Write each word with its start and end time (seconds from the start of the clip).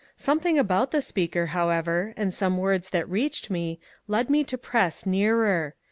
Something 0.17 0.57
about 0.57 0.89
the 0.89 0.99
speaker, 0.99 1.45
however, 1.45 2.15
and 2.17 2.33
some 2.33 2.57
words 2.57 2.89
that 2.89 3.07
reached 3.07 3.51
me, 3.51 3.79
led 4.07 4.31
me 4.31 4.43
to 4.45 4.57
press 4.57 5.05
nearer. 5.05 5.75